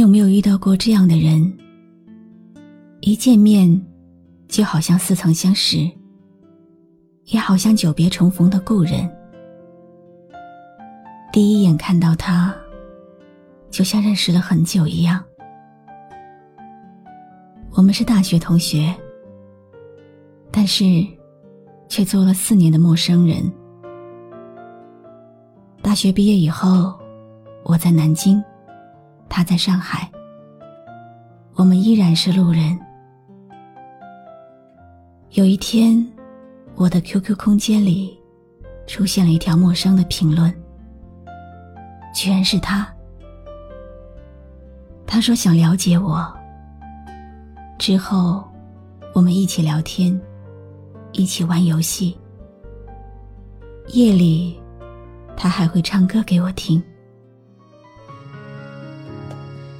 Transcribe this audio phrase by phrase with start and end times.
[0.00, 1.58] 你有没有遇到过这样的人？
[3.02, 3.70] 一见面，
[4.48, 5.76] 就好像似曾相识，
[7.26, 9.06] 也好像久别重逢的故人。
[11.30, 12.50] 第一眼看到他，
[13.70, 15.22] 就像认识了很久一样。
[17.72, 18.94] 我们是大学同学，
[20.50, 20.82] 但是
[21.90, 23.52] 却做了四年的陌生人。
[25.82, 26.98] 大学毕业以后，
[27.64, 28.42] 我在南京。
[29.30, 30.10] 他在上海，
[31.54, 32.78] 我们依然是路人。
[35.30, 36.04] 有一天，
[36.74, 38.18] 我的 QQ 空间里
[38.88, 40.52] 出现了一条陌生的评论，
[42.12, 42.86] 居然是他。
[45.06, 46.28] 他说想了解我。
[47.78, 48.44] 之后，
[49.14, 50.20] 我们一起聊天，
[51.12, 52.18] 一起玩游戏。
[53.92, 54.60] 夜里，
[55.36, 56.82] 他还会唱歌给我听。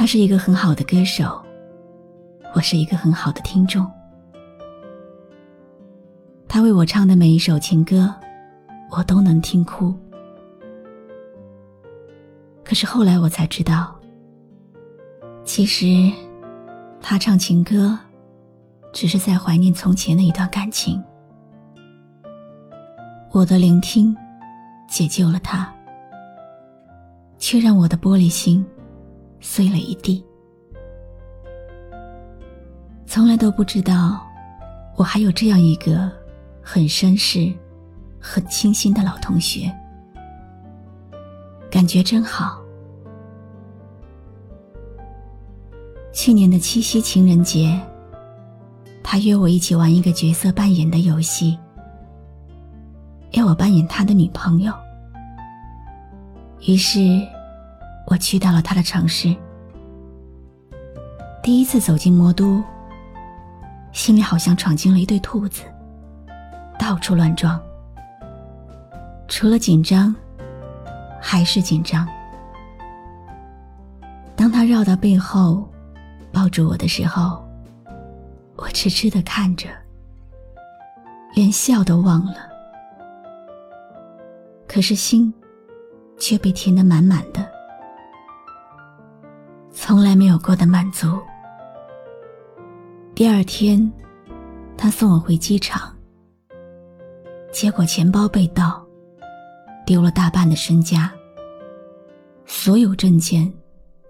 [0.00, 1.38] 他是一个很好的歌手，
[2.54, 3.86] 我是一个很好的听众。
[6.48, 8.10] 他为我唱的每一首情歌，
[8.90, 9.94] 我都能听哭。
[12.64, 13.94] 可是后来我才知道，
[15.44, 16.10] 其实
[17.02, 17.98] 他唱情歌，
[18.94, 20.98] 只是在怀念从前的一段感情。
[23.32, 24.16] 我的聆听，
[24.88, 25.70] 解救了他，
[27.36, 28.66] 却让我的玻璃心。
[29.40, 30.22] 碎了一地，
[33.06, 34.20] 从来都不知道，
[34.96, 36.10] 我还有这样一个
[36.62, 37.52] 很绅士、
[38.20, 39.72] 很清新的老同学，
[41.70, 42.60] 感觉真好。
[46.12, 47.80] 去年的七夕情人节，
[49.02, 51.58] 他约我一起玩一个角色扮演的游戏，
[53.32, 54.72] 要我扮演他的女朋友，
[56.66, 57.20] 于是。
[58.10, 59.32] 我去到了他的城市，
[61.44, 62.60] 第一次走进魔都，
[63.92, 65.62] 心里好像闯进了一对兔子，
[66.76, 67.60] 到处乱撞。
[69.28, 70.12] 除了紧张，
[71.20, 72.04] 还是紧张。
[74.34, 75.68] 当他绕到背后，
[76.32, 77.40] 抱住我的时候，
[78.56, 79.68] 我痴痴的看着，
[81.36, 82.50] 连笑都忘了。
[84.66, 85.32] 可是心，
[86.18, 87.48] 却被填得满满的。
[89.90, 91.18] 从来没有过的满足。
[93.12, 93.92] 第二天，
[94.76, 95.92] 他送我回机场，
[97.50, 98.86] 结果钱包被盗，
[99.84, 101.10] 丢了大半的身家，
[102.46, 103.52] 所有证件，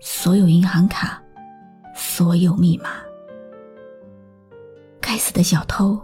[0.00, 1.18] 所有银行卡，
[1.94, 2.90] 所有密码。
[5.00, 5.98] 该死的小偷，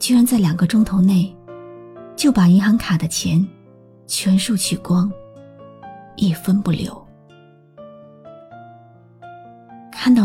[0.00, 1.32] 居然在两个钟头内，
[2.16, 3.46] 就把银行卡的钱
[4.08, 5.08] 全数取光，
[6.16, 7.05] 一分不留。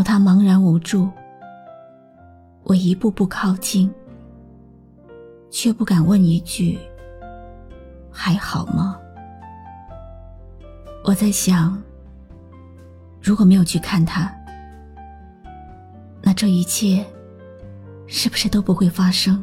[0.02, 1.08] 他茫然无助，
[2.64, 3.92] 我一步步靠近，
[5.50, 6.78] 却不敢问一句
[8.10, 8.98] ：“还好吗？”
[11.04, 11.80] 我在想，
[13.20, 14.32] 如果没有去看他，
[16.22, 17.04] 那这一切
[18.06, 19.42] 是不是都不会发生？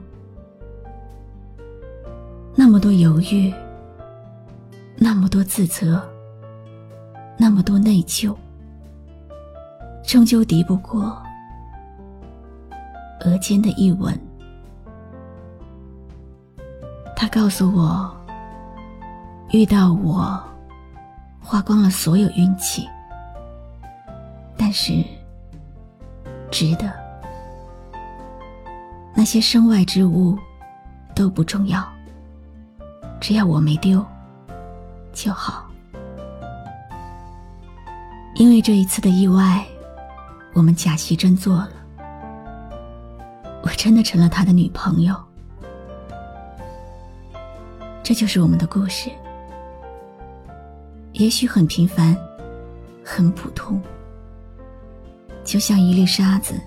[2.56, 3.54] 那么多犹豫，
[4.98, 6.02] 那么多自责，
[7.38, 8.36] 那么多内疚。
[10.10, 11.16] 终究敌不过
[13.24, 14.20] 额间的一吻。
[17.16, 18.12] 他告诉我，
[19.52, 20.44] 遇到我，
[21.40, 22.90] 花光了所有运气，
[24.58, 24.94] 但是
[26.50, 26.92] 值得。
[29.14, 30.36] 那些身外之物
[31.14, 31.88] 都不重要，
[33.20, 34.04] 只要我没丢
[35.14, 35.68] 就好。
[38.34, 39.64] 因为这一次的意外，
[40.60, 41.72] 我们假戏真做了，
[43.64, 45.16] 我真的成了他的女朋友。
[48.04, 49.10] 这就是我们的故事，
[51.14, 52.14] 也许很平凡，
[53.06, 53.82] 很普通，
[55.46, 56.60] 就像一粒沙子，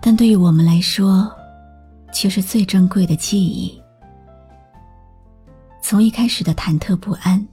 [0.00, 1.28] 但对于我们来说，
[2.12, 3.76] 却是最珍贵的记忆。
[5.82, 7.44] 从一开始的忐忑不安，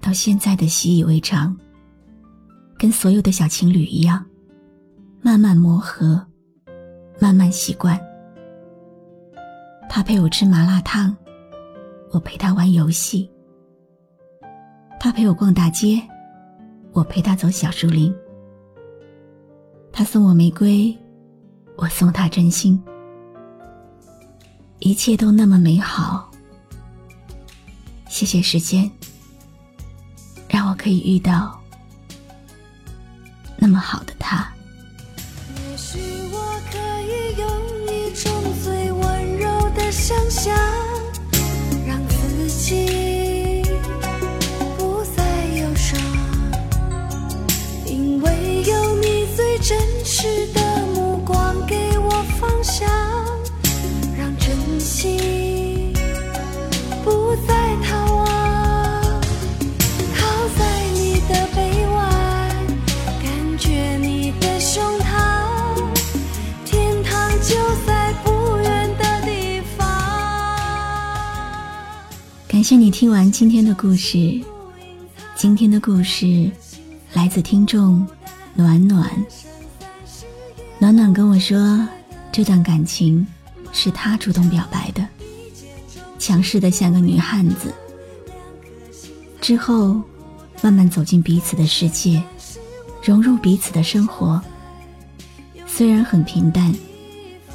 [0.00, 1.54] 到现在的习以为常，
[2.78, 4.24] 跟所有的小情侣一样，
[5.22, 6.24] 慢慢磨合，
[7.18, 8.00] 慢慢习惯。
[9.88, 11.16] 他陪我吃麻辣烫，
[12.10, 13.30] 我陪他玩游戏。
[15.00, 16.02] 他陪我逛大街，
[16.92, 18.14] 我陪他走小树林。
[19.92, 20.94] 他送我玫瑰，
[21.76, 22.82] 我送他真心。
[24.80, 26.30] 一切都那么美好。
[28.08, 28.90] 谢谢时间，
[30.48, 31.58] 让我可以遇到
[33.66, 34.55] 那么好的他。
[72.66, 74.42] 谢你听完今天的故事。
[75.36, 76.50] 今天的故事
[77.12, 78.04] 来自听众
[78.56, 79.08] 暖暖。
[80.80, 81.86] 暖暖跟我说，
[82.32, 83.24] 这段感情
[83.70, 85.06] 是他主动表白的，
[86.18, 87.72] 强势的像个女汉子。
[89.40, 90.02] 之后，
[90.60, 92.20] 慢慢走进彼此的世界，
[93.00, 94.42] 融入彼此的生活。
[95.68, 96.74] 虽然很平淡，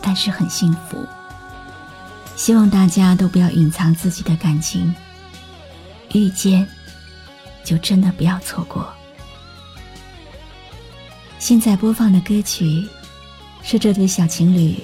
[0.02, 1.06] 但是很幸福。
[2.38, 4.92] 希望大家都不要隐藏自己的感情，
[6.14, 6.68] 遇见
[7.64, 8.92] 就真的不要错过。
[11.40, 12.88] 现在播放的歌曲
[13.64, 14.76] 是这对小情侣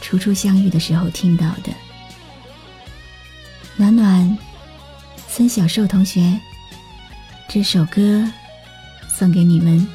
[0.00, 1.72] 初初相遇的时候听到的。
[3.76, 4.38] 暖暖，
[5.28, 6.40] 孙小寿同学，
[7.48, 8.24] 这首歌
[9.08, 9.86] 送给你们，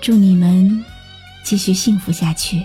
[0.00, 0.84] 祝你们
[1.44, 2.64] 继续幸福下去。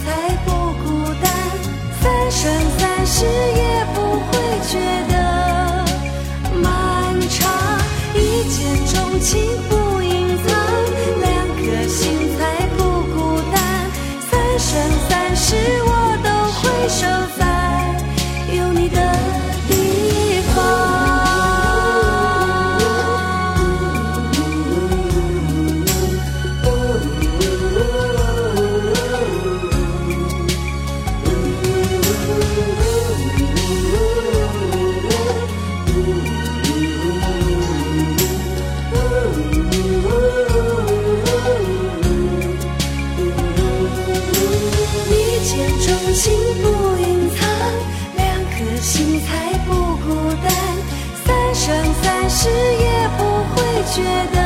[53.91, 54.40] 觉得